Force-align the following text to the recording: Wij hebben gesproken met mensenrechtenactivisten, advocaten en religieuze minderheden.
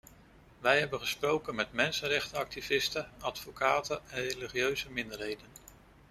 Wij 0.59 0.79
hebben 0.79 0.99
gesproken 0.99 1.55
met 1.55 1.71
mensenrechtenactivisten, 1.73 3.09
advocaten 3.19 4.01
en 4.09 4.21
religieuze 4.27 4.89
minderheden. 4.91 5.47